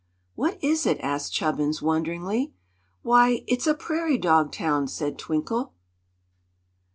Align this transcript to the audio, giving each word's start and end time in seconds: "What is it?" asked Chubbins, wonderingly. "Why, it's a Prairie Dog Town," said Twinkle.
"What 0.33 0.57
is 0.63 0.87
it?" 0.87 0.97
asked 1.01 1.31
Chubbins, 1.31 1.79
wonderingly. 1.79 2.55
"Why, 3.03 3.43
it's 3.47 3.67
a 3.67 3.75
Prairie 3.75 4.17
Dog 4.17 4.51
Town," 4.51 4.87
said 4.87 5.19
Twinkle. 5.19 5.75